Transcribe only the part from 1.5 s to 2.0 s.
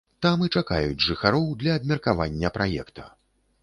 для